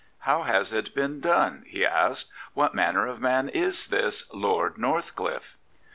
"How 0.31 0.41
has 0.41 0.73
it 0.73 0.95
been 0.95 1.19
done?" 1.19 1.63
he 1.67 1.85
asked." 1.85 2.31
What 2.55 2.73
manner 2.73 3.05
of 3.05 3.21
man 3.21 3.49
is 3.49 3.89
this 3.89 4.33
Lord 4.33 4.79
Northcliffe? 4.79 5.57